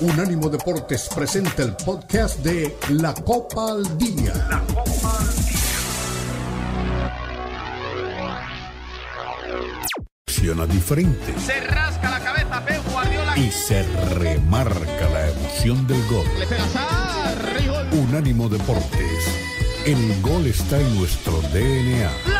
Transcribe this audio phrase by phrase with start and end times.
[0.00, 4.32] Unánimo Deportes presenta el podcast de La Copa al Día.
[4.48, 5.50] La Copa al Día.
[10.66, 11.34] diferente.
[11.38, 13.36] Se rasca la cabeza Pep Guardiola.
[13.36, 13.82] Y se
[14.14, 16.26] remarca la emoción del gol.
[16.38, 16.64] Le pega
[17.92, 19.26] Unánimo Deportes.
[19.84, 22.39] El gol está en nuestro DNA.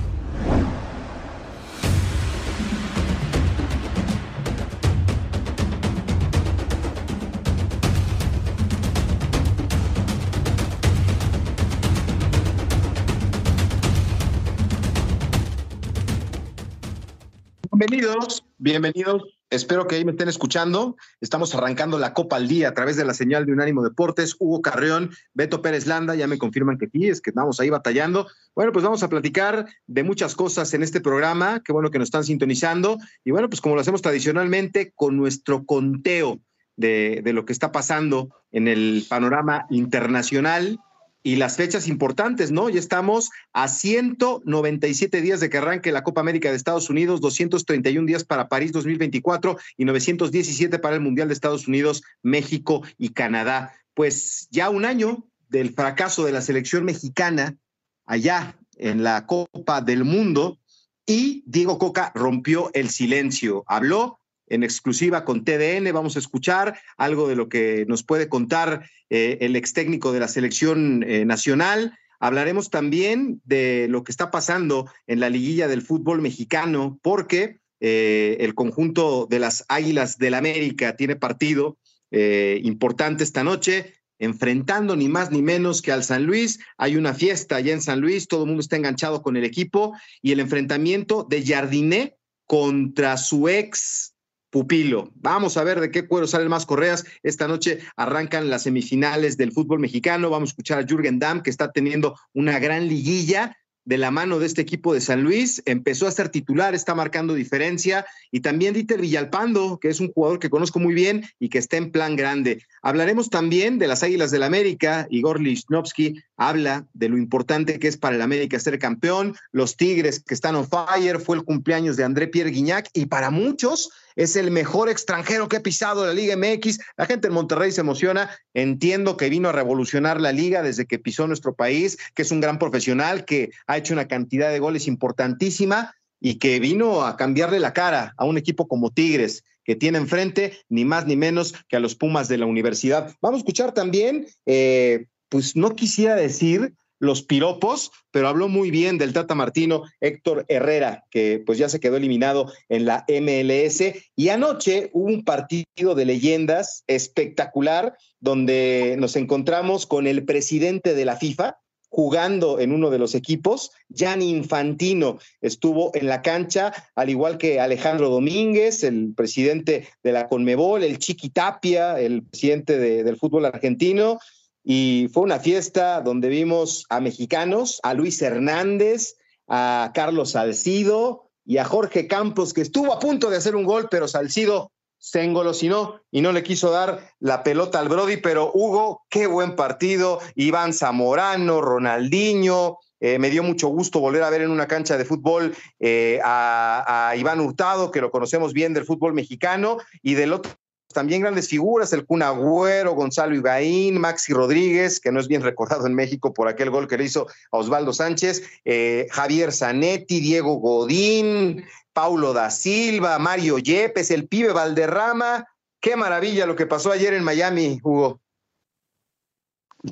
[17.91, 19.37] Bienvenidos, bienvenidos.
[19.49, 20.95] Espero que ahí me estén escuchando.
[21.19, 24.37] Estamos arrancando la Copa al Día a través de la señal de Unánimo Deportes.
[24.39, 28.29] Hugo Carreón, Beto Pérez Landa, ya me confirman que sí, es que estamos ahí batallando.
[28.55, 31.61] Bueno, pues vamos a platicar de muchas cosas en este programa.
[31.65, 32.97] Qué bueno que nos están sintonizando.
[33.25, 36.39] Y bueno, pues como lo hacemos tradicionalmente, con nuestro conteo
[36.77, 40.79] de lo que está pasando en el panorama internacional
[41.23, 42.69] y las fechas importantes, ¿no?
[42.69, 48.07] Ya estamos a 197 días de que arranque la Copa América de Estados Unidos, 231
[48.07, 53.73] días para París 2024 y 917 para el Mundial de Estados Unidos, México y Canadá.
[53.93, 57.57] Pues ya un año del fracaso de la selección mexicana
[58.05, 60.57] allá en la Copa del Mundo
[61.05, 64.20] y Diego Coca rompió el silencio, habló
[64.51, 65.91] en exclusiva con TDN.
[65.93, 70.19] Vamos a escuchar algo de lo que nos puede contar eh, el ex técnico de
[70.19, 71.97] la selección eh, nacional.
[72.19, 78.37] Hablaremos también de lo que está pasando en la liguilla del fútbol mexicano, porque eh,
[78.41, 81.77] el conjunto de las Águilas del América tiene partido
[82.13, 86.59] importante esta noche enfrentando ni más ni menos que al San Luis.
[86.77, 89.93] Hay una fiesta allá en San Luis, todo el mundo está enganchado con el equipo
[90.21, 94.10] y el enfrentamiento de Jardiné contra su ex
[94.51, 95.11] pupilo.
[95.15, 97.05] Vamos a ver de qué cuero salen más correas.
[97.23, 100.29] Esta noche arrancan las semifinales del fútbol mexicano.
[100.29, 104.39] Vamos a escuchar a Jürgen Damm, que está teniendo una gran liguilla de la mano
[104.39, 108.73] de este equipo de San Luis, empezó a ser titular, está marcando diferencia, y también
[108.73, 112.15] Dieter Villalpando, que es un jugador que conozco muy bien y que está en plan
[112.15, 112.63] grande.
[112.83, 117.95] Hablaremos también de las Águilas del América, Igor Lichnowsky habla de lo importante que es
[117.95, 122.03] para el América ser campeón, los Tigres que están on fire, fue el cumpleaños de
[122.03, 126.35] André Pierre Guignac, y para muchos es el mejor extranjero que ha pisado la Liga
[126.35, 126.79] MX.
[126.97, 128.29] La gente en Monterrey se emociona.
[128.53, 132.41] Entiendo que vino a revolucionar la liga desde que pisó nuestro país, que es un
[132.41, 137.59] gran profesional, que ha hecho una cantidad de goles importantísima y que vino a cambiarle
[137.59, 141.75] la cara a un equipo como Tigres que tiene enfrente ni más ni menos que
[141.75, 143.15] a los Pumas de la universidad.
[143.21, 148.99] Vamos a escuchar también, eh, pues no quisiera decir los piropos, pero habló muy bien
[148.99, 153.81] del Tata Martino Héctor Herrera, que pues ya se quedó eliminado en la MLS.
[154.15, 161.05] Y anoche hubo un partido de leyendas espectacular donde nos encontramos con el presidente de
[161.05, 161.57] la FIFA,
[161.91, 163.71] jugando en uno de los equipos.
[163.89, 170.27] Gianni Infantino estuvo en la cancha, al igual que Alejandro Domínguez, el presidente de la
[170.29, 174.19] Conmebol, el Chiqui Tapia, el presidente del fútbol argentino,
[174.63, 181.57] y fue una fiesta donde vimos a mexicanos, a Luis Hernández, a Carlos Salcido y
[181.57, 184.71] a Jorge Campos, que estuvo a punto de hacer un gol, pero Salcido
[185.01, 189.55] se engolosinó y no le quiso dar la pelota al Brody, pero Hugo, qué buen
[189.55, 194.97] partido, Iván Zamorano, Ronaldinho, eh, me dio mucho gusto volver a ver en una cancha
[194.97, 200.33] de fútbol eh, a, Iván Hurtado, que lo conocemos bien del fútbol mexicano, y del
[200.33, 200.51] otro
[200.93, 205.87] también grandes figuras, el Kun Agüero, Gonzalo Ibaín, Maxi Rodríguez, que no es bien recordado
[205.87, 210.55] en México por aquel gol que le hizo a Osvaldo Sánchez, eh, Javier Zanetti, Diego
[210.55, 211.63] Godín,
[211.93, 215.47] Paulo da Silva, Mario Yepes, el pibe Valderrama.
[215.79, 218.21] Qué maravilla lo que pasó ayer en Miami, Hugo.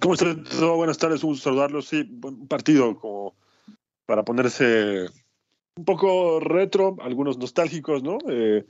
[0.01, 0.37] ¿Cómo estás?
[0.59, 1.87] buenas tardes, un saludarlos.
[1.87, 3.35] Sí, buen partido como
[4.05, 5.07] para ponerse
[5.75, 8.19] un poco retro, algunos nostálgicos, ¿no?
[8.29, 8.65] Eh,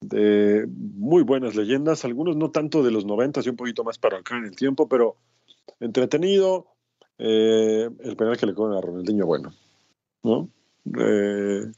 [0.00, 4.18] de muy buenas leyendas, algunos no tanto de los 90 y un poquito más para
[4.18, 5.16] acá en el tiempo, pero
[5.80, 6.66] entretenido.
[7.18, 9.52] Eh, el penal que le cobran a Ronaldinho, bueno,
[10.24, 10.48] ¿no?
[10.98, 11.70] Eh,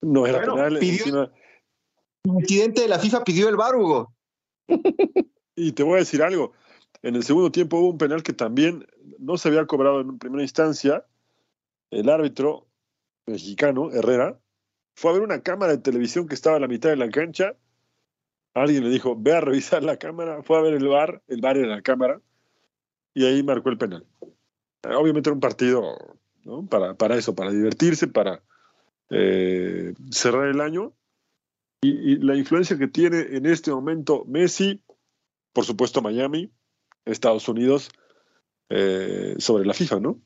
[0.00, 0.78] no era penal.
[0.78, 1.32] Pidió,
[2.24, 4.14] El presidente de la FIFA pidió el bar, Hugo.
[5.56, 6.52] y te voy a decir algo.
[7.02, 8.86] En el segundo tiempo hubo un penal que también
[9.18, 11.06] no se había cobrado en primera instancia.
[11.90, 12.66] El árbitro
[13.26, 14.38] mexicano, Herrera,
[14.94, 17.56] fue a ver una cámara de televisión que estaba a la mitad de la cancha.
[18.54, 20.42] Alguien le dijo, ve a revisar la cámara.
[20.42, 22.20] Fue a ver el bar, el bar era la cámara,
[23.14, 24.06] y ahí marcó el penal.
[24.82, 25.82] Obviamente era un partido
[26.68, 28.42] para, para eso, para divertirse, para
[29.10, 30.92] eh, cerrar el año.
[31.80, 34.82] Y, la influencia que tiene en este momento Messi,
[35.52, 36.50] por supuesto Miami,
[37.04, 37.88] Estados Unidos,
[38.68, 40.20] eh, sobre la FIFA, ¿no?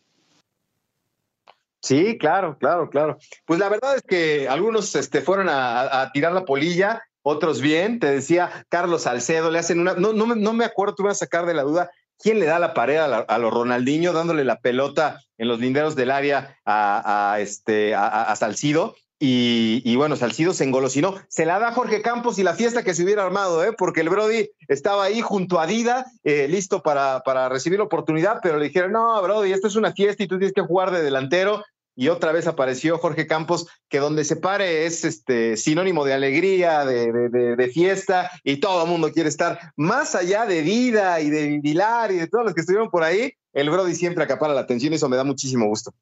[1.82, 3.18] Sí, claro, claro, claro.
[3.44, 7.98] Pues la verdad es que algunos este, fueron a, tirar la polilla, otros bien.
[7.98, 9.94] Te decía Carlos Salcedo, le hacen una.
[9.94, 11.90] No, no, no me acuerdo, tú vas a sacar de la duda.
[12.22, 16.12] ¿Quién le da la pared a, los Ronaldinho dándole la pelota en los linderos del
[16.12, 18.94] área a, este, a, Salcido?
[19.24, 21.14] Y, bueno, Salcido se engolosinó.
[21.28, 23.72] Se la da Jorge Campos y la fiesta que se hubiera armado, ¿eh?
[23.76, 28.40] porque el Brody estaba ahí junto a Dida, eh, listo para, para recibir la oportunidad,
[28.42, 31.02] pero le dijeron, no, Brody, esto es una fiesta y tú tienes que jugar de
[31.02, 31.62] delantero
[31.94, 36.84] y otra vez apareció Jorge Campos, que donde se pare es este sinónimo de alegría,
[36.84, 39.72] de, fiesta, y todo el mundo quiere estar.
[39.76, 43.32] Más allá de Vida y de Vilar y de todos los que estuvieron por ahí,
[43.52, 45.92] el Brody siempre acapara la atención y eso me da muchísimo gusto.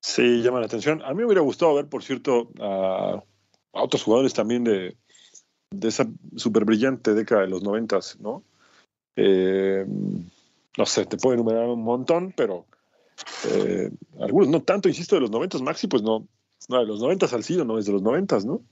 [0.00, 1.02] Sí, llama la atención.
[1.02, 3.22] A mí me hubiera gustado ver, por cierto, a,
[3.72, 4.96] otros jugadores también de,
[5.82, 8.42] esa súper brillante década de los noventas, ¿no?
[9.16, 9.84] Eh,
[10.78, 12.66] no sé, te puedo enumerar un montón, pero
[13.48, 13.90] eh,
[14.20, 16.26] algunos no tanto, insisto, de los noventas, Maxi, pues no,
[16.68, 18.62] no, de los noventas al Cido, no es de los noventas, ¿no?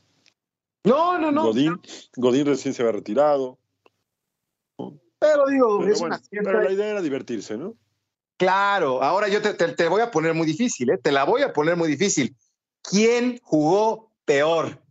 [0.85, 1.45] No, no, no.
[1.45, 1.81] Godín,
[2.17, 3.59] Godín recién se había retirado.
[5.19, 5.81] Pero digo,
[6.31, 7.75] pero la idea era divertirse, ¿no?
[8.37, 10.99] Claro, ahora yo te, te, voy a poner muy difícil, ¿eh?
[10.99, 12.37] te la voy a poner muy difícil.
[12.83, 14.83] ¿Quién jugó peor?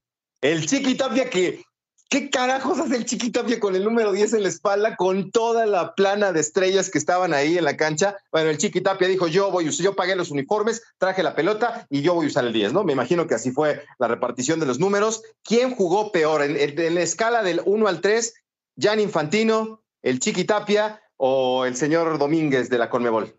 [0.41, 1.63] El Chiqui Tapia que
[2.13, 5.95] ¿Qué carajos hace el Chiquitapia con el número 10 en la espalda, con toda la
[5.95, 8.17] plana de estrellas que estaban ahí en la cancha?
[8.31, 12.13] Bueno, el Chiquitapia dijo, yo voy, yo pagué los uniformes, traje la pelota y yo
[12.13, 12.83] voy a usar el 10, ¿no?
[12.83, 15.23] Me imagino que así fue la repartición de los números.
[15.43, 16.43] ¿Quién jugó peor?
[16.43, 18.35] En, la escala del 1 al 3,
[18.77, 23.35] Jan Infantino, el Chiquitapia o el señor Domínguez de la Conmebol?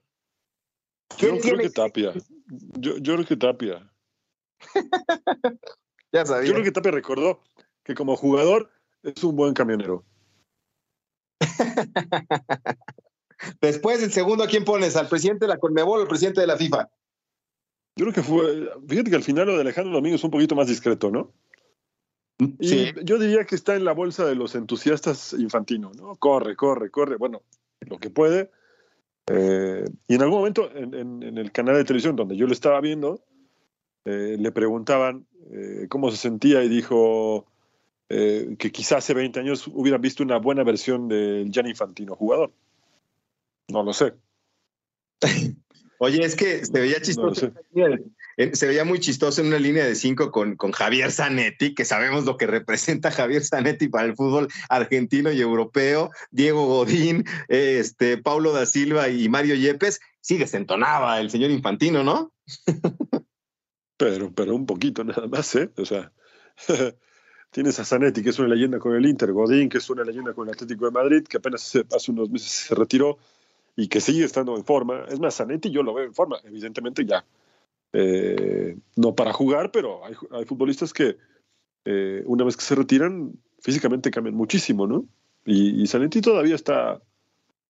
[1.17, 2.13] Yo creo que Tapia.
[2.77, 3.89] Yo, yo creo que Tapia.
[6.13, 6.49] ya sabía.
[6.49, 7.41] Yo creo que Tapia recordó
[7.85, 8.71] que como jugador
[9.03, 10.05] es un buen camionero.
[13.61, 14.97] Después, el segundo, ¿a quién pones?
[14.97, 16.89] ¿Al presidente de la Conmebol o al presidente de la FIFA?
[17.97, 18.71] Yo creo que fue.
[18.89, 21.33] Fíjate que al final lo de Alejandro Domingo es un poquito más discreto, ¿no?
[22.61, 22.93] Sí.
[23.05, 26.17] yo diría que está en la bolsa de los entusiastas infantinos, ¿no?
[26.17, 27.17] Corre, corre, corre.
[27.17, 27.43] Bueno,
[27.81, 28.51] lo que puede.
[29.29, 33.25] Eh, y en algún momento, en, el canal de televisión donde yo lo estaba viendo,
[34.05, 37.47] eh, le preguntaban eh, cómo se sentía y dijo:
[38.09, 42.53] eh, que quizás hace 20 años hubieran visto una buena versión del Gianni Infantino jugador.
[43.69, 44.15] No lo sé.
[45.99, 47.53] Oye, es que se veía chistoso.
[48.53, 52.25] se veía muy chistoso en una línea de cinco con, con Javier Zanetti, que sabemos
[52.25, 58.53] lo que representa Javier Zanetti para el fútbol argentino y europeo, Diego Godín, este, Paulo
[58.53, 60.01] da Silva y Mario Yepes.
[60.21, 62.33] Sí, desentonaba el señor Infantino, ¿no?
[63.97, 65.71] pero, pero un poquito nada más, ¿eh?
[65.79, 66.13] O sea,
[67.55, 70.35] Tienes a Zanetti, que es una leyenda con el Inter, Godín, que es una leyenda
[70.35, 73.17] con el Atlético de Madrid, que apenas hace unos meses se retiró
[73.77, 75.05] y que sigue estando en forma.
[75.09, 77.25] Es más, Zanetti yo lo veo en forma, evidentemente ya.
[77.93, 81.17] Eh, no para jugar, pero hay, futbolistas que
[81.85, 85.07] eh, una vez que se retiran, físicamente cambian muchísimo, ¿no?
[85.47, 87.01] Y, y Zanetti todavía está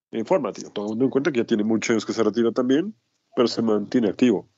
[0.09, 0.71] en forma, tío.
[0.71, 2.95] Tomando en cuenta que ya tiene muchos años que se retira también,
[3.35, 4.49] pero se mantiene activo.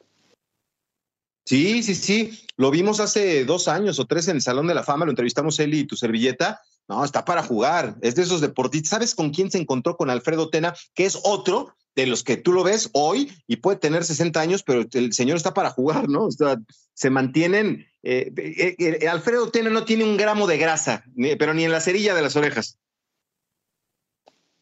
[1.47, 2.45] Sí, sí, sí.
[2.57, 5.57] Lo vimos hace dos años o tres en el Salón de la Fama, lo entrevistamos
[5.59, 6.59] él y tu servilleta.
[6.89, 7.95] No, está para jugar.
[8.01, 8.89] Es de esos deportistas.
[8.89, 9.95] ¿Sabes con quién se encontró?
[9.95, 13.77] Con Alfredo Tena, que es otro de los que tú lo ves hoy y puede
[13.77, 16.25] tener 60 años, pero el señor está para jugar, ¿no?
[16.25, 16.57] O sea,
[16.93, 17.87] se mantienen.
[18.03, 21.05] Eh, eh, eh, Alfredo Tena no tiene un gramo de grasa,
[21.39, 22.77] pero ni en la cerilla de las orejas.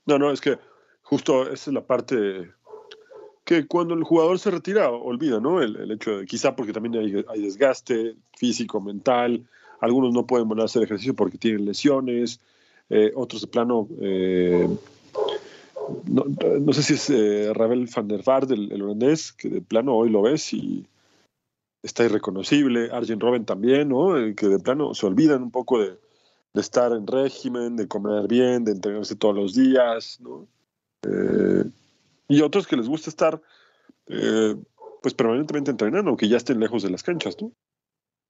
[0.06, 0.60] No, no, es que
[1.02, 2.54] justo esa es la parte
[3.46, 5.62] que cuando el jugador se retira, olvida, ¿no?
[5.62, 9.46] El, hecho de, quizá porque también hay, desgaste físico, mental,
[9.80, 12.40] algunos no pueden volver a hacer ejercicio porque tienen lesiones,
[12.90, 14.68] eh, otros de plano, eh,
[16.08, 20.10] no, sé si es eh, Ravel van der Vaart, el, holandés, que de plano hoy
[20.10, 20.86] lo ves y
[21.84, 24.18] está irreconocible, Arjen Robben también, ¿no?
[24.18, 25.98] Eh, que de plano se olvidan un poco de,
[26.54, 30.48] estar en régimen, de comer bien, de entrenarse todos los días, ¿no?
[31.04, 31.66] Eh,
[32.28, 33.42] y otros que les gusta estar
[34.08, 34.56] eh,
[35.02, 37.52] pues permanentemente entrenando, que ya estén lejos de las canchas, ¿no?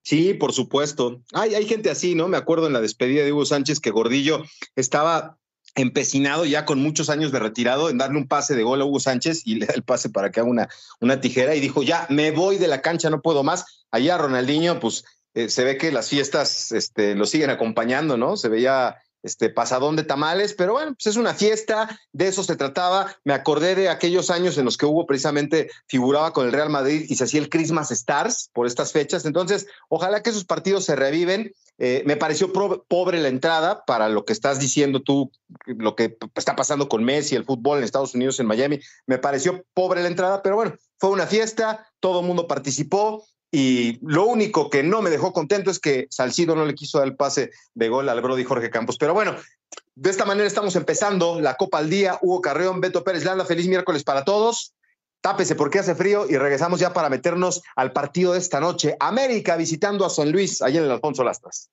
[0.04, 1.24] Sí, por supuesto.
[1.34, 2.28] Hay, hay gente así, ¿no?
[2.28, 4.44] Me acuerdo en la despedida de Hugo Sánchez que Gordillo
[4.76, 5.40] estaba
[5.74, 9.00] empecinado ya con muchos años de retirado en darle un pase de gol a Hugo
[9.00, 10.70] Sánchez y le da el pase para que haga una,
[11.02, 13.86] una tijera y dijo, ya, me voy de la cancha, no puedo más.
[13.92, 18.38] Allá Ronaldinho, pues eh, se ve que las fiestas este, lo siguen acompañando, ¿no?
[18.38, 22.56] Se veía este pasadón de tamales, pero bueno, pues es una fiesta, de eso se
[22.56, 23.16] trataba.
[23.24, 27.06] Me acordé de aquellos años en los que Hugo precisamente figuraba con el Real Madrid
[27.10, 29.26] y se hacía el Christmas Stars por estas fechas.
[29.26, 31.54] Entonces, ojalá que esos partidos se reviven.
[31.78, 32.54] Eh, me pareció
[32.88, 35.32] pobre la entrada para lo que estás diciendo tú,
[35.66, 38.80] lo que está pasando con Messi, el fútbol en Estados Unidos, en Miami.
[39.08, 43.26] Me pareció pobre la entrada, pero bueno, fue una fiesta, todo el mundo participó.
[43.58, 47.08] Y lo único que no me dejó contento es que Salcido no le quiso dar
[47.08, 48.98] el pase de gol al Brody Jorge Campos.
[48.98, 49.34] Pero bueno,
[49.96, 52.20] de esta manera estamos empezando la Copa al Día.
[52.22, 54.74] Hugo Carreón, Beto Pérez Landa, feliz miércoles para todos.
[55.22, 58.98] Tápese porque hace frío y regresamos ya para meternos al partido de esta noche.
[59.00, 61.70] América visitando a San Luis, allá en el Alfonso Lastras.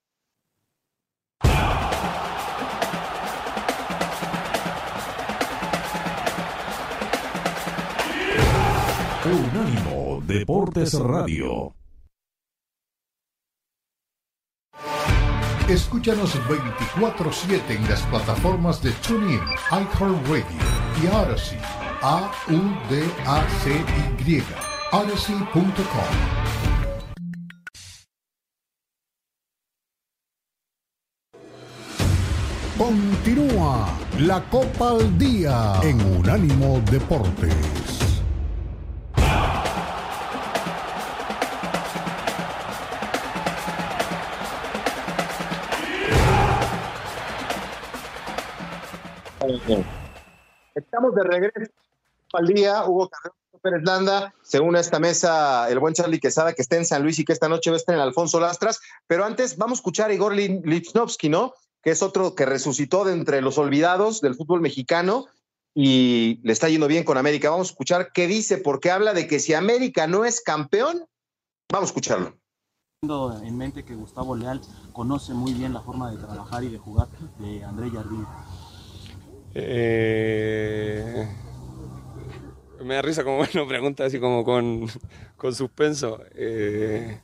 [10.33, 11.75] Deportes Radio.
[15.69, 20.43] Escúchanos 24-7 en las plataformas de TuneIn, iHeartRadio
[21.03, 21.59] y Odyssey.
[22.01, 22.43] A-U-D-A-C-Y.
[24.91, 25.83] Odyssey.com.
[32.79, 33.87] Continúa
[34.17, 37.82] la Copa al Día en Unánimo Deportes.
[50.75, 51.71] Estamos de regreso
[52.33, 52.85] al día.
[52.85, 56.75] Hugo Carrero Pérez Landa, se une a esta mesa el buen Charlie Quesada, que está
[56.75, 58.81] en San Luis y que esta noche va a estar en Alfonso Lastras.
[59.07, 61.53] Pero antes vamos a escuchar a Igor Lipsnovsky, ¿no?
[61.81, 65.27] Que es otro que resucitó de entre los olvidados del fútbol mexicano
[65.73, 67.49] y le está yendo bien con América.
[67.49, 71.05] Vamos a escuchar qué dice, porque habla de que si América no es campeón,
[71.71, 72.33] vamos a escucharlo
[73.43, 74.61] en mente que Gustavo Leal
[74.93, 78.25] conoce muy bien la forma de trabajar y de jugar de André Jardín.
[79.55, 81.27] Eh,
[82.83, 84.87] me da risa como bueno, pregunta así como con,
[85.37, 86.19] con suspenso.
[86.35, 87.19] Eh,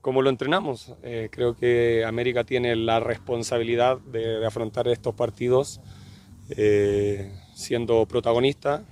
[0.00, 0.94] ¿Cómo lo entrenamos?
[1.02, 5.80] Eh, creo que América tiene la responsabilidad de, afrontar estos partidos
[7.54, 8.82] siendo protagonista.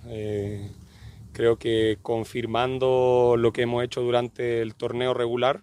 [1.32, 5.62] creo que confirmando lo que hemos hecho durante el torneo regular,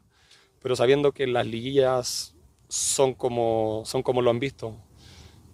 [0.61, 2.35] pero sabiendo que las liguillas
[2.67, 4.75] son como, son como lo han visto.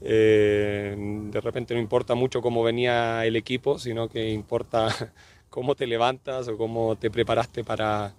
[0.01, 4.89] Eh, de repente no importa mucho cómo venía el equipo, sino que importa
[5.50, 8.13] cómo te levantas o cómo te preparaste para,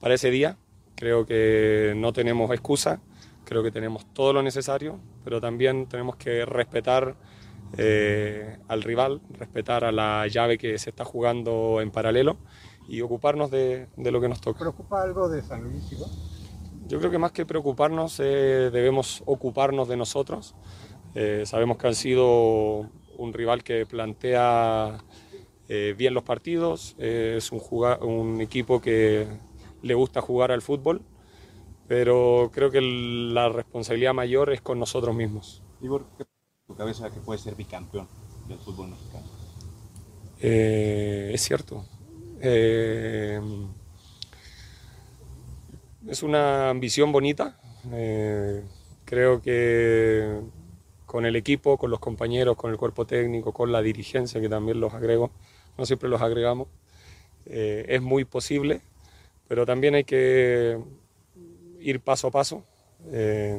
[0.00, 0.56] para ese día.
[0.96, 3.00] Creo que no tenemos excusa,
[3.44, 7.14] creo que tenemos todo lo necesario, pero también tenemos que respetar
[7.76, 12.36] eh, al rival, respetar a la llave que se está jugando en paralelo
[12.88, 14.58] y ocuparnos de, de lo que nos toca.
[14.58, 15.84] ¿Preocupa algo de San Luis?
[16.88, 20.54] Yo creo que más que preocuparnos eh, debemos ocuparnos de nosotros.
[21.20, 25.02] Eh, sabemos que han sido un rival que plantea
[25.68, 27.60] eh, bien los partidos, es un,
[28.02, 29.26] un equipo que
[29.82, 31.02] le gusta jugar al fútbol,
[31.88, 35.60] pero creo que la responsabilidad mayor es con nosotros mismos.
[35.82, 36.24] Igor, ¿qué
[36.68, 38.06] tu cabeza que puede ser bicampeón
[38.46, 39.26] del fútbol mexicano?
[40.40, 41.84] Eh, es cierto.
[42.40, 43.42] es
[46.22, 47.58] una ambición bonita.
[49.04, 50.57] creo que
[51.08, 54.78] con el equipo, con los compañeros, con el cuerpo técnico, con la dirigencia, que también
[54.78, 55.30] los agrego,
[55.78, 56.68] no siempre los agregamos.
[57.46, 58.82] Eh, es muy posible,
[59.48, 60.78] pero también hay que
[61.80, 62.62] ir paso a paso.
[63.10, 63.58] Eh,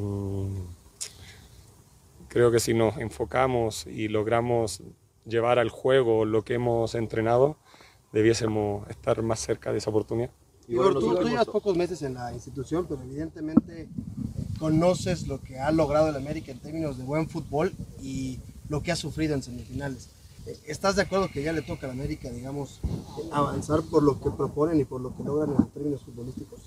[2.28, 4.84] creo que si nos enfocamos y logramos
[5.26, 7.58] llevar al juego lo que hemos entrenado,
[8.14, 10.30] debiésemos estar más cerca de esa oportunidad.
[10.68, 13.90] Igor, tú, tú llevas pocos meses en la institución, pero evidentemente
[14.60, 18.92] conoces lo que ha logrado el América en términos de buen fútbol y lo que
[18.92, 20.10] ha sufrido en semifinales.
[20.46, 22.80] Eh, ¿Estás de acuerdo que ya le toca al América, digamos,
[23.32, 26.60] avanzar por lo que proponen y por lo que logran en términos futbolísticos?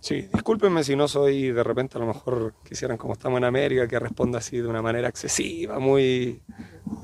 [0.00, 3.88] Sí, discúlpenme si no soy de repente a lo mejor quisieran como estamos en América
[3.88, 6.40] que responda así de una manera excesiva, muy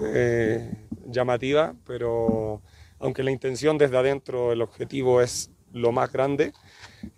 [0.01, 2.63] eh, llamativa, pero
[3.01, 6.53] aunque la intención desde adentro, el objetivo es lo más grande,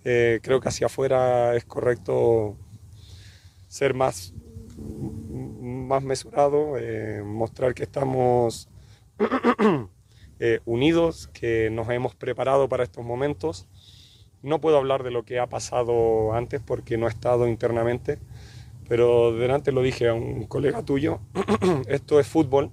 [0.04, 2.56] Eh, creo que hacia afuera es correcto
[3.76, 4.32] ser más,
[4.78, 8.70] más mesurado, eh, mostrar que estamos
[10.40, 13.68] eh, unidos, que nos hemos preparado para estos momentos.
[14.42, 18.18] No puedo hablar de lo que ha pasado antes porque no he estado internamente,
[18.88, 21.20] pero delante lo dije a un colega tuyo,
[21.86, 22.70] esto es fútbol.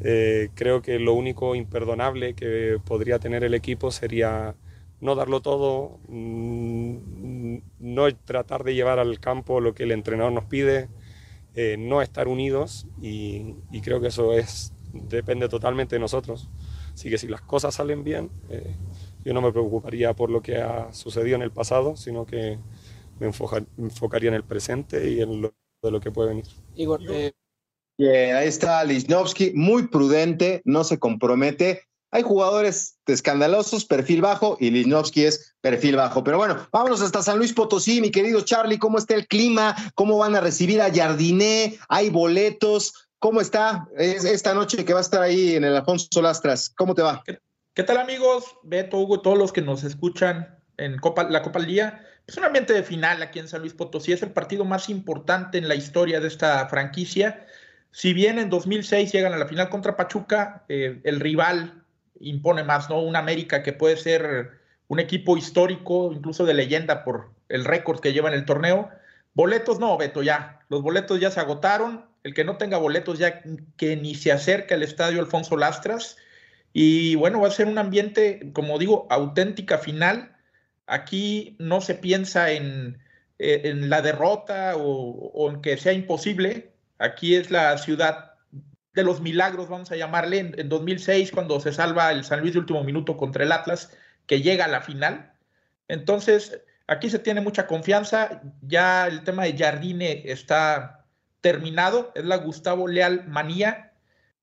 [0.00, 4.56] Eh, creo que lo único imperdonable que podría tener el equipo sería
[5.00, 10.44] no darlo todo, mm, no tratar de llevar al campo lo que el entrenador nos
[10.44, 10.88] pide,
[11.54, 16.48] eh, no estar unidos y, creo que eso es, depende totalmente de nosotros.
[16.92, 18.74] Así que si las cosas salen bien, eh,
[19.24, 22.58] yo no me preocuparía por lo que ha sucedido en el pasado, sino que
[23.20, 23.26] me,
[23.78, 26.46] enfocaría en el presente y en lo, de lo que puede venir.
[26.74, 27.32] Igor, eh...
[27.98, 31.82] ahí está Lichnowsky, muy prudente, no se compromete.
[32.16, 36.24] Hay jugadores escandalosos, perfil bajo, y Lichnowsky es perfil bajo.
[36.24, 38.78] Pero bueno, vámonos hasta San Luis Potosí, mi querido Charlie.
[38.78, 39.76] ¿Cómo está el clima?
[39.94, 41.78] ¿Cómo van a recibir a Jardiné?
[41.90, 43.10] ¿Hay boletos?
[43.18, 46.72] ¿Cómo está esta noche que va a estar ahí en el Alfonso Lastras?
[46.74, 47.22] ¿Cómo te va?
[47.74, 48.46] ¿Qué, tal, amigos?
[48.62, 50.92] Beto, Hugo, todos los que nos escuchan en
[51.28, 52.02] la Copa al Día.
[52.26, 54.14] Es un ambiente de final aquí en San Luis Potosí.
[54.14, 57.46] Es el partido más importante en la historia de esta franquicia.
[57.90, 61.82] Si bien en 2006 llegan a la final contra Pachuca, eh, el rival
[62.20, 63.00] impone más, ¿no?
[63.00, 64.50] Un América que puede ser
[64.88, 68.90] un equipo histórico, incluso de leyenda por el récord que lleva en el torneo.
[69.34, 70.60] Boletos no, Beto, ya.
[70.68, 72.06] Los boletos ya se agotaron.
[72.22, 73.42] El que no tenga boletos ya
[73.76, 76.16] que ni se acerca al estadio Alfonso Lastras.
[76.72, 80.36] Y bueno, va a ser un ambiente, como digo, auténtica final.
[80.86, 82.98] Aquí no se piensa en,
[83.38, 86.72] en la derrota o, o en que sea imposible.
[86.98, 88.25] Aquí es la ciudad
[88.96, 92.60] de los milagros, vamos a llamarle, en, 2006, cuando se salva el San Luis de
[92.60, 93.94] último minuto contra el Atlas,
[94.26, 95.34] que llega a la final.
[95.86, 98.40] Entonces, aquí se tiene mucha confianza.
[98.62, 101.04] Ya el tema de Jardine está
[101.42, 102.10] terminado.
[102.14, 103.92] Es la Gustavo Leal Manía.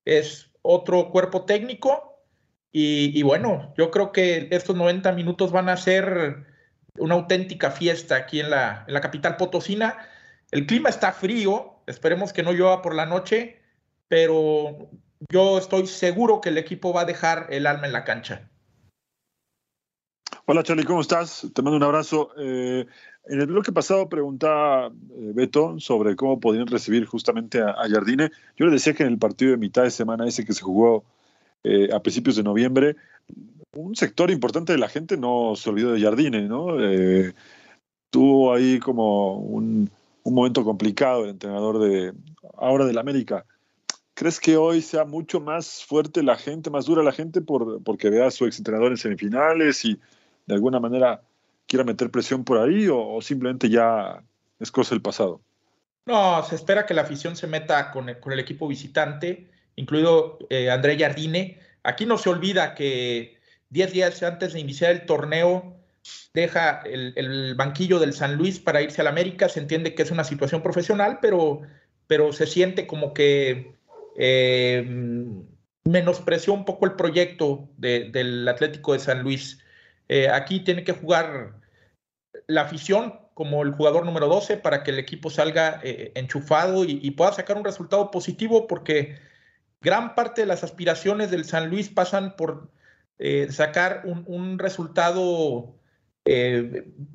[0.04, 2.22] Es otro cuerpo técnico.
[2.70, 6.46] Y, bueno, yo creo que estos 90 minutos van a ser
[6.98, 9.98] una auténtica fiesta aquí en la, en la capital potosina.
[10.52, 11.82] El clima está frío.
[11.88, 13.63] Esperemos que no llueva por la noche
[14.14, 14.90] pero
[15.28, 18.48] yo estoy seguro que el equipo va a dejar el alma en la cancha.
[20.46, 21.44] Hola Charlie, ¿cómo estás?
[21.52, 22.30] Te mando un abrazo.
[22.38, 22.86] Eh,
[23.24, 28.30] en el bloque pasado preguntaba eh, Beto sobre cómo podían recibir justamente a, Jardine.
[28.56, 31.02] Yo le decía que en el partido de mitad de semana ese que se jugó
[31.64, 32.94] eh, a principios de noviembre,
[33.74, 36.68] un sector importante de la gente no se olvidó de Jardine, ¿no?
[38.10, 39.90] tuvo ahí como un,
[40.22, 42.12] un momento complicado el entrenador de
[42.56, 43.44] ahora del América.
[44.14, 48.10] ¿Crees que hoy sea mucho más fuerte la gente, más dura la gente por, porque
[48.10, 49.98] vea a su exentrenador en semifinales y
[50.46, 51.20] de alguna manera
[51.66, 54.22] quiera meter presión por ahí o, simplemente ya
[54.60, 55.40] es cosa del pasado?
[56.06, 60.96] No, se espera que la afición se meta con el, equipo visitante, incluido eh, André
[60.96, 61.58] Jardine.
[61.82, 63.38] Aquí no se olvida que
[63.70, 65.76] 10 días antes de iniciar el torneo
[66.34, 69.48] deja el, el, banquillo del San Luis para irse al América.
[69.48, 71.62] Se entiende que es una situación profesional, pero,
[72.06, 73.74] pero se siente como que
[74.16, 74.86] eh,
[75.84, 79.60] menospreció un poco el proyecto del Atlético de San Luis.
[80.08, 81.54] Eh, aquí tiene que jugar
[82.46, 87.10] la afición como el jugador número 12 para que el equipo salga eh, enchufado y,
[87.12, 89.18] pueda sacar un resultado positivo porque
[89.80, 92.70] gran parte de las aspiraciones del San Luis pasan por
[93.50, 95.74] sacar un, resultado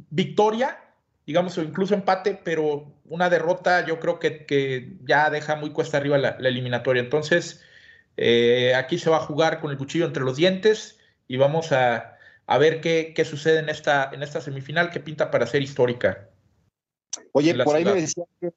[0.10, 0.89] victoria
[1.30, 6.18] digamos, o incluso empate, pero una derrota yo creo que, ya deja muy cuesta arriba
[6.18, 7.04] la, eliminatoria.
[7.04, 7.62] Entonces,
[8.18, 12.18] eh, aquí se va a jugar con el cuchillo entre los dientes y vamos a,
[12.60, 16.30] ver qué, sucede en esta, en esta semifinal que pinta para ser histórica.
[17.34, 18.50] Oye, por ahí me decían que,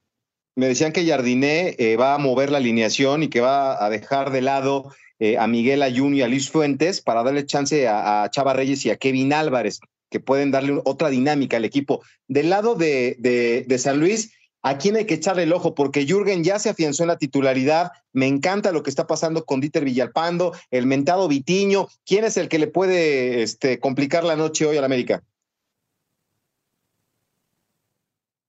[0.55, 4.31] me decían que Jardiné eh, va a mover la alineación y que va a dejar
[4.31, 8.31] de lado eh, a Miguel Ayun y a Luis Fuentes para darle chance a, a
[8.31, 9.79] Chava Reyes y a Kevin Álvarez
[10.13, 12.03] que pueden darle otra dinámica al equipo.
[12.27, 15.73] Del lado de, San Luis, ¿a quién hay que echarle el ojo?
[15.73, 17.91] Porque Jürgen ya se afianzó en la titularidad.
[18.11, 21.87] Me encanta lo que está pasando con Dieter Villalpando, el mentado Vitiño.
[22.05, 25.23] ¿Quién es el que le puede este, complicar la noche hoy al América?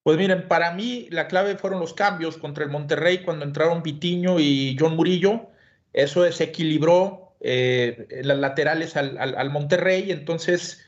[0.03, 4.39] Pues miren, para mí la clave fueron los cambios contra el Monterrey cuando entraron Vitiño
[4.39, 5.49] y John Murillo.
[5.95, 10.11] Eso desequilibró eh, las laterales al, al Monterrey.
[10.11, 10.84] Entonces,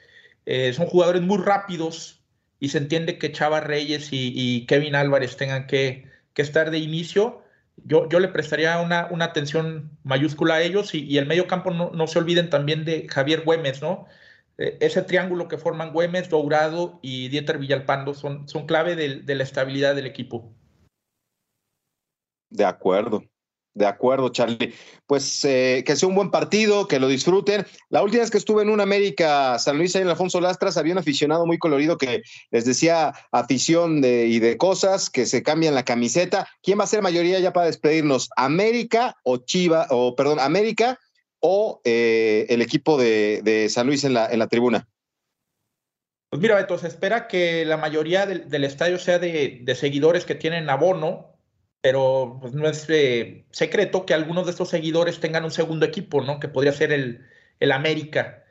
[0.46, 2.22] eh, son jugadores muy rápidos
[2.58, 6.06] y se entiende que Chava Reyes y, Kevin Álvarez tengan que,
[6.36, 7.42] estar de inicio.
[7.84, 12.06] Yo, yo le prestaría una, una, atención mayúscula a ellos y, el medio campo no,
[12.06, 14.06] se olviden también de Javier Güemes, ¿no?
[14.58, 19.42] eh, ese triángulo que forman Güemes, Dourado y Dieter Villalpando son, son clave de, la
[19.42, 20.52] estabilidad del equipo.
[22.50, 23.24] De acuerdo.
[23.76, 24.72] De acuerdo, Charlie.
[25.06, 27.66] Pues eh, que sea un buen partido, que lo disfruten.
[27.90, 30.94] La última vez que estuve en un América San Luis ahí en Alfonso Lastras, había
[30.94, 35.84] un aficionado muy colorido que les decía afición y de cosas, que se cambian la
[35.84, 36.48] camiseta.
[36.62, 38.30] ¿Quién va a ser mayoría ya para despedirnos?
[38.36, 40.98] ¿América o Chiva, o perdón, América
[41.40, 44.88] o eh, el equipo de, San Luis en la, en la tribuna?
[46.30, 50.68] Pues mira, Beto, se espera que la mayoría del, estadio sea de, seguidores que tienen
[50.70, 51.35] abono,
[51.86, 56.20] pero pues, no es eh, secreto que algunos de estos seguidores tengan un segundo equipo,
[56.20, 56.40] ¿no?
[56.40, 57.24] Que podría ser el,
[57.60, 58.42] el América.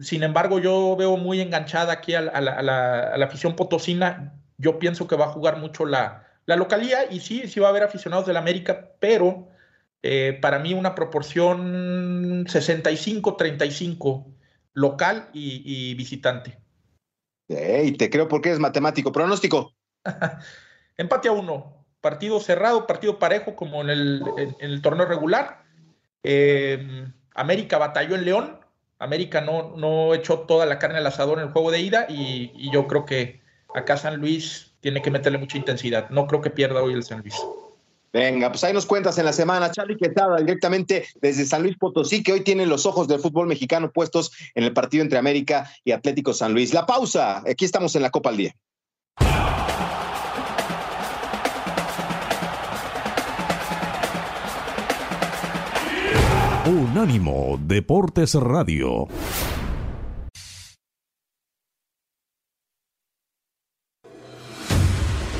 [0.00, 4.42] Sin embargo, yo veo muy enganchada aquí a, la, afición potosina.
[4.58, 7.70] Yo pienso que va a jugar mucho la, la localía y sí, sí va a
[7.70, 9.46] haber aficionados del América, pero
[10.02, 14.34] eh, para mí una proporción 65-35
[14.72, 16.58] local y, visitante.
[17.46, 19.12] Y te creo porque es matemático.
[19.12, 19.76] Pronóstico.
[20.96, 21.83] Empate a uno.
[22.04, 25.64] Partido cerrado, partido parejo como en el, torneo regular.
[26.22, 28.60] Eh, América batalló en León.
[28.98, 32.70] América no, no echó toda la carne al asador en el juego de ida y,
[32.70, 33.40] yo creo que
[33.74, 36.10] acá San Luis tiene que meterle mucha intensidad.
[36.10, 37.36] No creo que pierda hoy el San Luis.
[38.12, 42.22] Venga, pues ahí nos cuentas en la semana, Charlie Quesada, directamente desde San Luis Potosí,
[42.22, 45.92] que hoy tiene los ojos del fútbol mexicano puestos en el partido entre América y
[45.92, 46.74] Atlético San Luis.
[46.74, 48.54] La pausa, aquí estamos en la Copa al Día.
[56.66, 59.06] Unánimo Deportes Radio.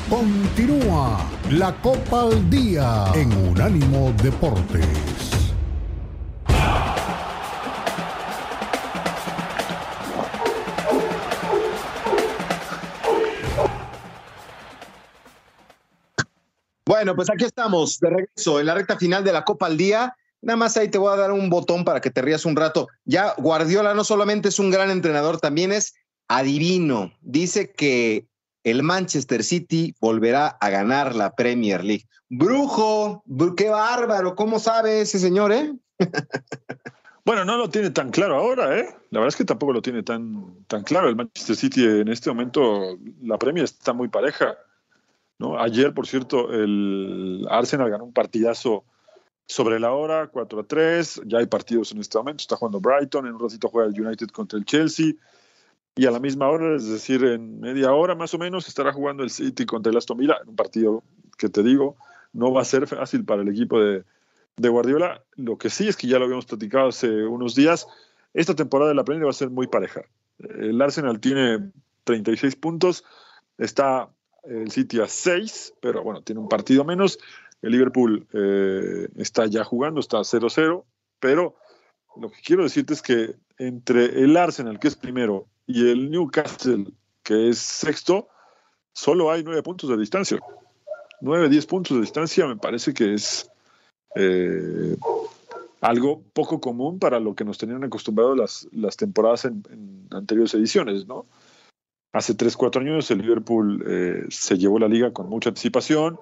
[0.07, 4.85] Continúa la Copa al Día en Unánimo Deportes.
[16.85, 20.15] Bueno, pues aquí estamos de regreso en la recta final de la Copa al Día.
[20.41, 22.87] Nada más ahí te voy a dar un botón para que te rías un rato.
[23.03, 25.95] Ya Guardiola no solamente es un gran entrenador, también es
[26.27, 27.13] adivino.
[27.21, 28.27] Dice que
[28.63, 32.05] el Manchester City volverá a ganar la Premier League.
[32.29, 33.23] Brujo,
[33.55, 35.73] qué bárbaro, ¿cómo sabe ese señor, eh?
[37.25, 38.89] bueno, no lo tiene tan claro ahora, ¿eh?
[39.11, 41.07] La verdad es que tampoco lo tiene tan, tan claro.
[41.07, 44.57] El Manchester City en este momento, la Premier está muy pareja.
[45.37, 45.59] ¿no?
[45.59, 48.83] Ayer, por cierto, el Arsenal ganó un partidazo
[49.47, 51.21] sobre la hora, 4 a 3.
[51.25, 52.41] Ya hay partidos en este momento.
[52.41, 55.13] Está jugando Brighton, en un ratito juega el United contra el Chelsea
[55.95, 59.23] y a la misma hora, es decir, en media hora más o menos, estará jugando
[59.23, 61.03] el City contra el Aston Villa, un partido
[61.37, 61.95] que te digo,
[62.33, 64.03] no va a ser fácil para el equipo de,
[64.57, 65.23] Guardiola.
[65.35, 67.87] Lo que sí es que ya lo habíamos platicado hace unos días,
[68.33, 70.01] esta temporada de la Premier va a ser muy pareja.
[70.39, 71.71] El Arsenal tiene
[72.03, 73.05] 36 puntos,
[73.57, 74.09] está
[74.43, 77.19] el City a 6, pero bueno, tiene un partido menos.
[77.65, 80.83] El Liverpool eh, está ya jugando, está 0-0,
[81.19, 81.55] pero
[82.15, 86.85] lo que quiero decirte es que entre el Arsenal, que es primero, y el Newcastle,
[87.23, 88.27] que es sexto,
[88.93, 90.39] solo hay nueve puntos de distancia.
[91.21, 93.49] Nueve, diez puntos de distancia me parece que es
[94.13, 94.95] eh,
[95.81, 101.25] algo poco común para lo que nos tenían acostumbrados las, temporadas en, anteriores ediciones, ¿no?
[102.13, 106.19] Hace tres, cuatro años el Liverpool eh, se llevó la liga con mucha anticipación.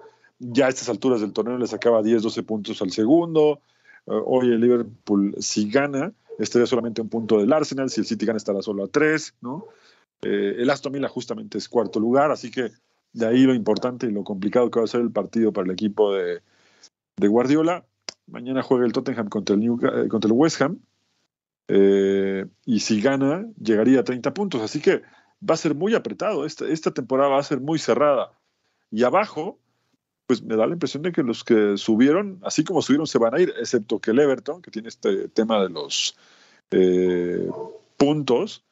[0.51, 3.61] Ya a estas alturas del torneo le sacaba 10, 12 puntos al segundo.
[4.07, 8.25] Eh, hoy el Liverpool, si gana, estaría solamente un punto del Arsenal, si el City
[8.25, 9.65] gana estará solo a tres, ¿no?
[10.21, 12.71] Eh, el Aston Villa justamente es cuarto lugar, así que
[13.13, 15.71] de ahí lo importante y lo complicado que va a ser el partido para el
[15.71, 16.41] equipo de,
[17.17, 17.85] Guardiola.
[18.27, 20.79] Mañana juega el Tottenham contra el, eh, contra el West Ham,
[22.65, 25.01] y si gana, llegaría a 30 puntos, así que
[25.49, 28.31] va a ser muy apretado, esta, esta temporada va a ser muy cerrada.
[28.91, 29.59] Y abajo,
[30.25, 33.35] pues me da la impresión de que los que subieron, así como subieron, se van
[33.35, 36.15] a ir, excepto que el Everton, que tiene este tema de los
[36.71, 37.49] eh,
[37.97, 38.63] puntos,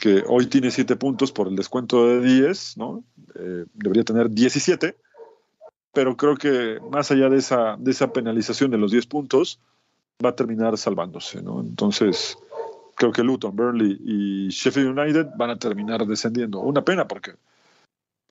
[0.00, 3.04] que hoy tiene 7 puntos por el descuento de 10, ¿no?
[3.34, 4.96] Eh, debería tener 17,
[5.92, 9.60] pero creo que más allá de esa, de esa penalización de los 10 puntos,
[10.24, 11.60] va a terminar salvándose, ¿no?
[11.60, 12.38] Entonces,
[12.96, 16.60] creo que Luton, Burnley y Sheffield United van a terminar descendiendo.
[16.60, 17.34] Una pena porque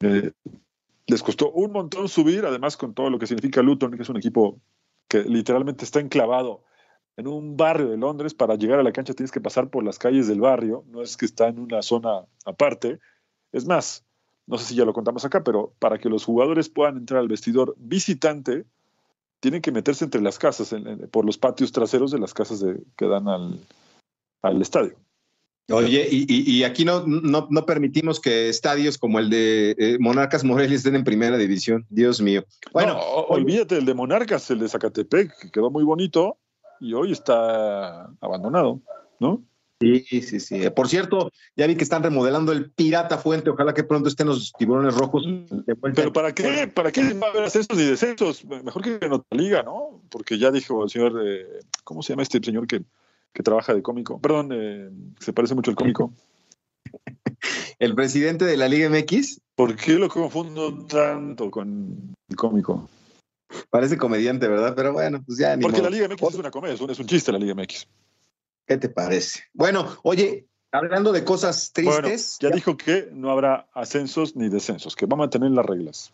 [0.01, 0.31] eh,
[1.07, 4.17] les costó un montón subir, además con todo lo que significa Luton, que es un
[4.17, 4.59] equipo
[5.07, 6.63] que literalmente está enclavado
[7.17, 8.33] en un barrio de Londres.
[8.33, 11.17] Para llegar a la cancha tienes que pasar por las calles del barrio, no es
[11.17, 12.99] que está en una zona aparte.
[13.51, 14.03] Es más,
[14.47, 17.27] no sé si ya lo contamos acá, pero para que los jugadores puedan entrar al
[17.27, 18.65] vestidor visitante,
[19.39, 20.75] tienen que meterse entre las casas,
[21.11, 22.63] por los patios traseros de las casas
[22.97, 23.59] que dan al,
[24.41, 24.95] al estadio.
[25.71, 30.95] Oye, y, aquí no, no, permitimos que estadios como el de eh, Monarcas Morelia estén
[30.95, 31.87] en primera división.
[31.89, 32.45] Dios mío.
[32.71, 36.37] Bueno, olvídate el de Monarcas, el de Zacatepec, que quedó muy bonito
[36.79, 38.79] y hoy está abandonado,
[39.19, 39.43] ¿no?
[39.81, 40.69] Sí, sí, sí.
[40.69, 43.49] Por cierto, ya vi que están remodelando el Pirata Fuente.
[43.49, 45.27] Ojalá que pronto estén los tiburones rojos.
[45.95, 46.67] Pero ¿para qué?
[46.67, 48.45] ¿Para qué va a haber ascensos y descensos?
[48.45, 50.01] Mejor que en otra liga, ¿no?
[50.09, 52.83] Porque ya dijo el señor, eh, ¿cómo se llama este señor que
[53.35, 54.19] que trabaja de cómico.
[54.19, 56.13] Perdón, eh, se parece mucho al cómico.
[57.79, 59.41] ¿El presidente de la Liga MX?
[59.55, 62.89] ¿Por qué lo confundo tanto con el cómico?
[63.69, 64.73] Parece comediante, ¿verdad?
[64.73, 67.33] Pero bueno, pues ya ni Porque la Liga MX es una comedia, es un, chiste
[67.33, 67.85] la Liga MX.
[68.65, 69.41] ¿Qué te parece?
[69.53, 72.37] Bueno, oye, hablando de cosas tristes.
[72.39, 76.13] ya, dijo que no habrá ascensos ni descensos, que va a mantener las reglas.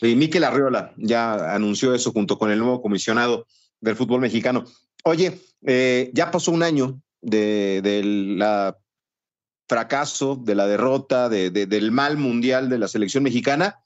[0.00, 3.46] Y Miquel Arriola ya anunció eso junto con el nuevo comisionado
[3.82, 4.64] del fútbol mexicano.
[5.06, 8.76] Oye, eh, ya pasó un año del la
[9.68, 13.78] fracaso, de la derrota, del mal mundial de la selección mexicana.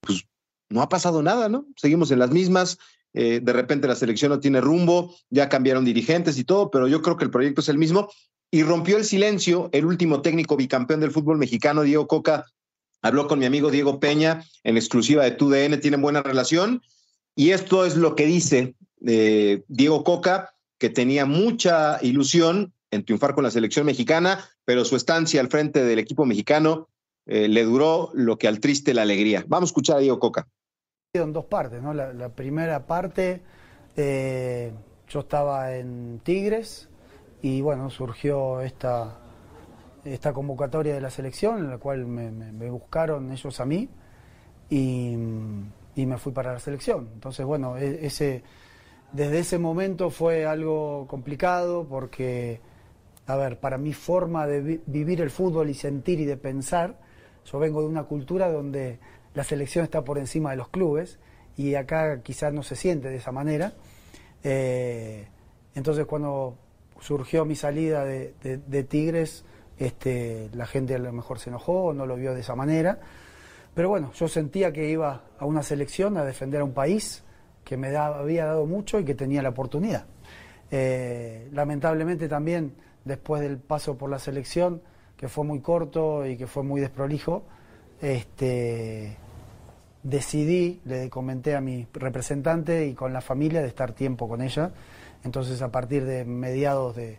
[0.00, 0.24] Pues
[0.68, 1.66] no ha pasado nada, ¿no?
[1.76, 2.78] Seguimos en las mismas.
[3.12, 7.02] Eh, de repente la selección no tiene rumbo, ya cambiaron dirigentes y todo, pero yo
[7.02, 8.10] creo que el proyecto es el mismo.
[8.52, 12.46] Y rompió el silencio el último técnico bicampeón del fútbol mexicano, Diego Coca.
[13.02, 16.82] Habló con mi amigo Diego Peña en exclusiva de TUDN, tienen buena relación.
[17.36, 18.74] Y esto es lo que dice
[19.06, 24.96] eh, Diego Coca que tenía mucha ilusión en triunfar con la selección mexicana, pero su
[24.96, 26.88] estancia al frente del equipo mexicano
[27.26, 29.44] eh, le duró lo que al triste la alegría.
[29.46, 30.48] Vamos a escuchar a Diego Coca.
[31.12, 31.92] En dos partes, ¿no?
[31.92, 33.42] La, primera parte,
[33.94, 34.72] eh,
[35.06, 36.88] yo estaba en Tigres
[37.42, 39.18] y bueno, surgió esta,
[40.04, 43.88] esta convocatoria de la selección, en la cual me, buscaron ellos a mí
[44.70, 45.14] y,
[45.94, 47.10] y, me fui para la selección.
[47.12, 48.42] Entonces, bueno, e, ese
[49.12, 52.60] desde ese momento fue algo complicado porque,
[53.26, 56.98] a ver, para mi forma de vivir el fútbol y sentir y de pensar,
[57.44, 58.98] yo vengo de una cultura donde
[59.34, 61.18] la selección está por encima de los clubes
[61.56, 63.72] y acá quizás no se siente de esa manera.
[64.42, 65.26] Eh,
[65.74, 66.56] entonces cuando
[67.00, 69.44] surgió mi salida de, Tigres,
[69.78, 73.00] este, la gente a lo mejor se enojó o no lo vio de esa manera.
[73.74, 77.24] Pero bueno, yo sentía que iba a una selección a defender a un país
[77.64, 80.04] que me había dado mucho y que tenía la oportunidad.
[80.70, 84.82] Eh, lamentablemente también, después del paso por la selección,
[85.16, 87.44] que fue muy corto y que fue muy desprolijo,
[88.00, 89.16] este,
[90.02, 94.70] decidí, le comenté a mi representante y con la familia de estar tiempo con ella.
[95.24, 97.18] Entonces, a partir de mediados de,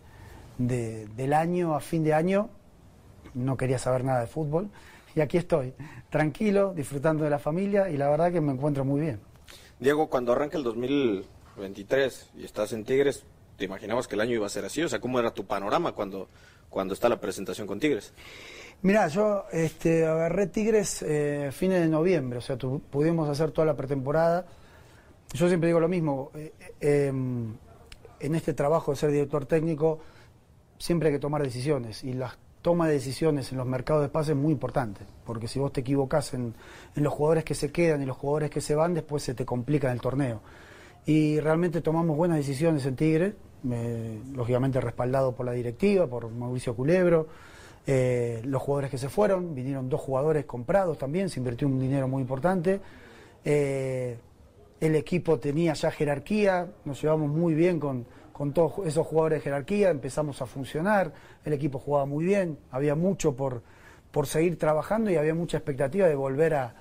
[0.58, 2.50] del año, a fin de año,
[3.34, 4.70] no quería saber nada de fútbol.
[5.16, 5.74] Y aquí estoy,
[6.10, 9.20] tranquilo, disfrutando de la familia y la verdad que me encuentro muy bien.
[9.82, 13.24] Diego, cuando arranca el 2023 y estás en Tigres,
[13.58, 14.84] ¿te imaginabas que el año iba a ser así?
[14.84, 16.28] O sea, ¿cómo era tu panorama cuando,
[16.70, 18.14] cuando está la presentación con Tigres?
[18.84, 23.76] Mira, yo este, agarré Tigres eh, fines de noviembre, o sea, pudimos hacer toda la
[23.76, 24.46] pretemporada.
[25.34, 27.56] Yo siempre digo lo mismo, eh, eh, em,
[28.20, 30.00] en este trabajo de ser director técnico
[30.78, 34.32] siempre hay que tomar decisiones y las toma de decisiones en los mercados de pases
[34.32, 36.54] es muy importante, porque si vos te equivocás en,
[36.96, 39.92] los jugadores que se quedan y los jugadores que se van, después se te complica
[39.92, 40.42] el torneo.
[41.06, 43.36] Y realmente tomamos buenas decisiones en Tigre,
[44.34, 47.28] lógicamente respaldado por la directiva, por Mauricio Culebro,
[47.88, 52.08] eh, los jugadores que se fueron, vinieron dos jugadores comprados también, se invirtió un dinero
[52.08, 52.80] muy importante.
[53.44, 54.18] Eh,
[54.80, 58.06] el equipo tenía ya jerarquía, nos llevamos muy bien con,
[58.42, 61.14] con todos esos jugadores de jerarquía, empezamos a funcionar,
[61.46, 63.62] el equipo jugaba muy bien, había mucho por,
[64.10, 66.74] por seguir trabajando y había mucha expectativa de volver a,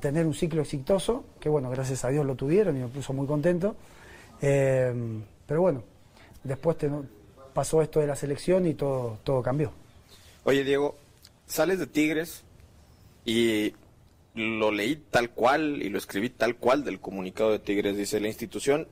[0.00, 3.28] tener un ciclo exitoso, que bueno, gracias a Dios lo tuvieron y me puso muy
[3.28, 3.76] contento.
[4.42, 4.92] Eh,
[5.46, 5.84] pero bueno,
[6.42, 6.76] después
[7.54, 9.70] pasó esto de la selección y todo, todo cambió.
[10.42, 10.96] Oye Diego,
[11.46, 12.42] sales de Tigres
[13.24, 13.72] y
[14.34, 17.96] lo leí tal cual y lo escribí tal cual del comunicado de Tigres.
[17.96, 18.88] Dice, la institución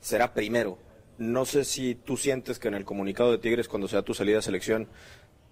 [0.00, 0.78] será primero
[1.18, 4.38] no sé si tú sientes que en el comunicado de Tigres, cuando sea tu salida
[4.38, 4.88] a selección,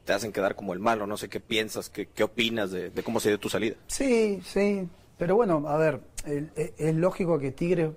[0.05, 1.07] te hacen quedar como el malo.
[1.07, 3.77] No sé qué piensas, qué, opinas de, cómo se dio tu salida.
[3.87, 4.89] Sí, sí.
[5.19, 7.91] Pero bueno, a ver, es lógico que Tigres,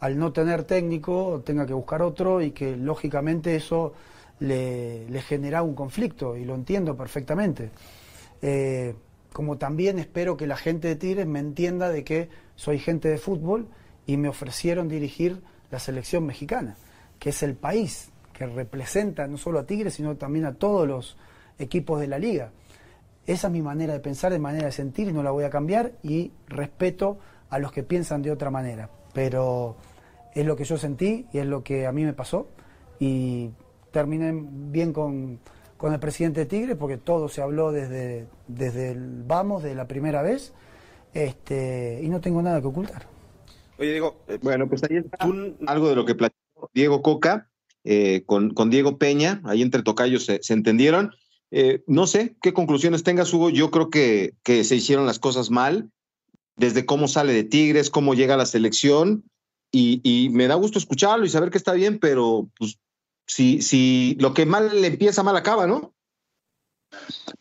[0.00, 3.92] al no tener técnico, tenga que buscar otro y que lógicamente eso
[4.38, 7.70] le, le genera un conflicto y lo entiendo perfectamente.
[8.40, 8.94] Eh,
[9.32, 13.18] como también espero que la gente de Tigres me entienda de que soy gente de
[13.18, 13.68] fútbol
[14.06, 16.76] y me ofrecieron dirigir la selección mexicana,
[17.18, 21.16] que es el país que representa no solo a Tigres, sino también a todos los
[21.58, 22.52] equipos de la liga.
[23.26, 25.50] Esa es mi manera de pensar, de manera de sentir, y no la voy a
[25.50, 27.18] cambiar, y respeto
[27.50, 28.88] a los que piensan de otra manera.
[29.12, 29.76] Pero
[30.34, 32.46] es lo que yo sentí y es lo que a mí me pasó,
[33.00, 33.50] y
[33.90, 35.40] terminé bien con,
[35.76, 39.88] con el presidente de Tigre porque todo se habló desde, desde el vamos, de la
[39.88, 40.52] primera vez,
[41.12, 43.17] este, y no tengo nada que ocultar.
[43.78, 45.18] Oye, Diego, eh, Bueno, pues ahí está
[45.66, 47.48] algo de lo que platicó Diego Coca
[47.84, 51.14] eh, con, con Diego Peña, ahí entre tocayos se, se entendieron.
[51.50, 53.50] Eh, no sé qué conclusiones tengas, Hugo.
[53.50, 55.90] Yo creo que, que se hicieron las cosas mal,
[56.56, 59.24] desde cómo sale de Tigres, cómo llega a la selección,
[59.70, 62.78] y, y me da gusto escucharlo y saber que está bien, pero pues
[63.26, 65.94] si, si lo que mal le empieza, mal acaba, ¿no?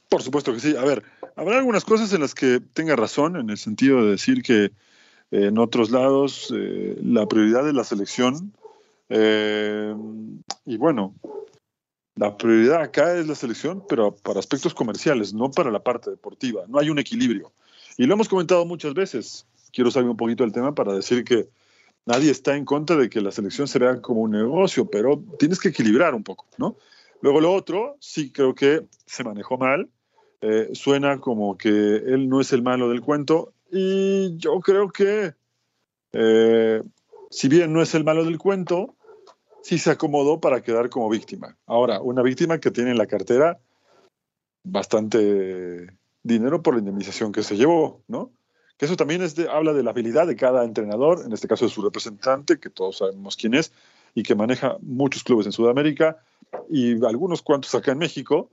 [0.10, 0.76] Por supuesto que sí.
[0.76, 1.04] A ver,
[1.36, 4.72] habrá algunas cosas en las que tenga razón, en el sentido de decir que eh,
[5.32, 8.54] en otros lados eh, la prioridad es la selección.
[9.10, 9.96] eh,
[10.66, 11.16] y bueno,
[12.16, 16.64] la prioridad acá es la selección, pero para aspectos comerciales, no para la parte deportiva.
[16.68, 17.52] No hay un equilibrio.
[17.98, 19.46] Y lo hemos comentado muchas veces.
[19.72, 21.48] Quiero salir un poquito del tema para decir que
[22.06, 25.60] nadie está en contra de que la selección se vea como un negocio, pero tienes
[25.60, 26.76] que equilibrar un poco, ¿no?
[27.22, 29.90] Luego lo otro, sí creo que se manejó mal.
[30.42, 35.34] Eh, suena como que él no es el malo del cuento y yo creo que
[36.14, 36.84] eh,
[37.30, 38.96] si bien no es el malo del cuento,
[39.62, 41.58] sí se acomodó para quedar como víctima.
[41.66, 43.60] Ahora, una víctima que tiene en la cartera
[44.64, 45.88] bastante
[46.24, 48.32] dinero por la indemnización que se llevó, ¿no?
[48.78, 51.66] Que eso también es de- habla de la habilidad de cada entrenador, en este caso
[51.66, 53.72] de su representante, que todos sabemos quién es,
[54.14, 56.18] y que maneja muchos clubes en Sudamérica
[56.70, 58.50] y algunos cuantos acá en México,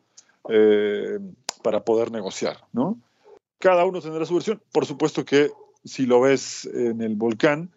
[0.48, 1.18] eh,
[1.62, 2.98] para poder negociar, ¿no?
[3.64, 4.60] Cada uno tendrá su versión.
[4.72, 5.50] Por supuesto que
[5.84, 7.70] si lo ves en el volcán,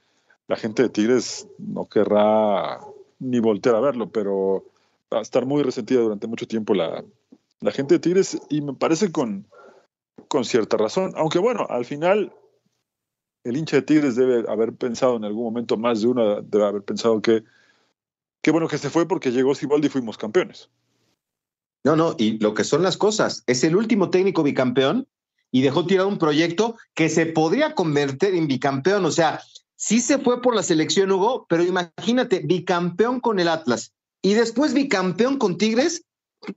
[0.50, 2.82] la gente de Tigres no querrá
[3.20, 4.66] ni voltear a verlo, pero
[5.14, 7.06] va a estar muy resentida durante mucho tiempo la,
[7.62, 9.48] la gente de Tigres y me parece con,
[10.28, 11.14] con cierta razón.
[11.16, 12.34] Aunque bueno, al final
[13.46, 16.82] el hincha de Tigres debe haber pensado en algún momento, más de uno debe haber
[16.82, 17.46] pensado que
[18.42, 20.70] qué bueno que se fue porque llegó Siboldi y fuimos campeones.
[21.86, 25.08] No, no, y lo que son las cosas, es el último técnico bicampeón
[25.58, 29.04] y dejó tirado un proyecto que se podría convertir en bicampeón.
[29.06, 29.42] O sea,
[29.76, 33.92] sí se fue por la selección, Hugo, pero imagínate, bicampeón con el Atlas
[34.22, 36.04] y después bicampeón con Tigres.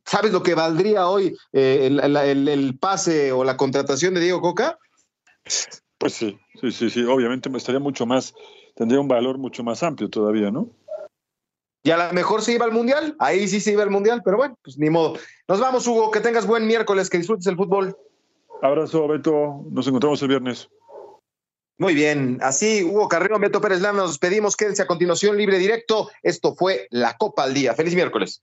[0.05, 2.15] ¿Sabes lo que valdría hoy eh, el,
[2.47, 4.79] el- pase o la contratación de Diego Coca?
[5.97, 8.35] Pues sí, sí, sí, sí, obviamente me estaría mucho más,
[8.77, 10.69] tendría un valor mucho más amplio todavía, ¿no?
[11.83, 14.37] Y a lo mejor se iba al Mundial, ahí sí se iba al Mundial, pero
[14.37, 15.15] bueno, pues ni modo.
[15.49, 17.97] Nos vamos, Hugo, que tengas buen miércoles, que disfrutes el fútbol.
[18.63, 20.69] Abrazo, Beto, nos encontramos el viernes.
[21.79, 26.11] Muy bien, así Hugo Carrero, Beto Pérez Lama, nos despedimos, quédense a continuación libre directo.
[26.23, 27.75] Esto fue la Copa al Día.
[27.75, 28.43] Feliz miércoles.